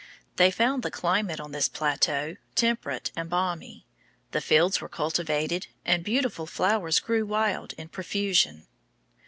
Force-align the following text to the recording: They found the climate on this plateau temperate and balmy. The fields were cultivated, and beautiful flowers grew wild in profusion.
They 0.37 0.49
found 0.49 0.81
the 0.81 0.89
climate 0.89 1.39
on 1.39 1.51
this 1.51 1.69
plateau 1.69 2.35
temperate 2.55 3.11
and 3.15 3.29
balmy. 3.29 3.85
The 4.31 4.41
fields 4.41 4.81
were 4.81 4.89
cultivated, 4.89 5.67
and 5.85 6.03
beautiful 6.03 6.47
flowers 6.47 6.99
grew 6.99 7.23
wild 7.23 7.73
in 7.73 7.87
profusion. 7.87 8.65